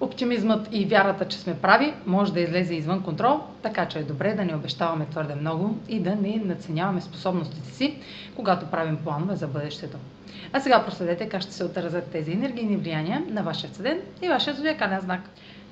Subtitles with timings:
[0.00, 4.34] Оптимизмът и вярата, че сме прави, може да излезе извън контрол, така че е добре
[4.34, 7.98] да не обещаваме твърде много и да не наценяваме способностите си,
[8.34, 9.96] когато правим планове за бъдещето.
[10.52, 14.54] А сега проследете как ще се отразят тези енергийни влияния на вашия седент и вашия
[14.54, 15.20] зодиакален знак.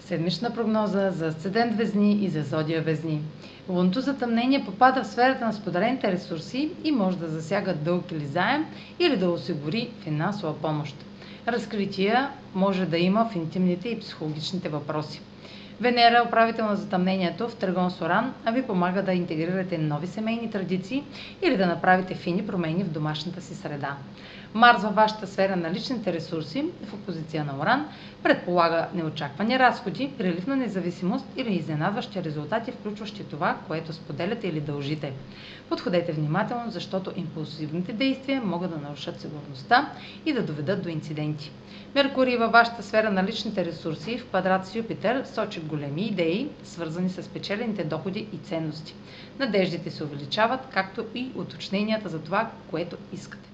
[0.01, 3.23] Седмична прогноза за седент Везни и за Зодия Везни.
[3.69, 8.67] Лунното затъмнение попада в сферата на споделените ресурси и може да засяга дълг или заем
[8.99, 10.97] или да осигури финансова помощ.
[11.49, 15.21] Разкрития може да има в интимните и психологичните въпроси.
[15.81, 21.05] Венера, управител на затъмнението в Тръгон Соран, ви помага да интегрирате нови семейни традиции
[21.43, 23.97] или да направите фини промени в домашната си среда.
[24.55, 27.89] Марс във вашата сфера на личните ресурси, в опозиция на Оран,
[28.23, 35.13] предполага неочаквани разходи, прилив на независимост или изненадващи резултати, включващи това, което споделяте или дължите.
[35.69, 39.93] Подходете внимателно, защото импулсивните действия могат да нарушат сигурността
[40.27, 41.51] и да доведат до инциденти.
[41.95, 47.11] Меркурий във вашата сфера на личните ресурси в квадрат с Юпитер сочи големи идеи, свързани
[47.11, 48.95] с печелените доходи и ценности.
[49.39, 53.54] Надеждите се увеличават, както и уточненията за това, което искате.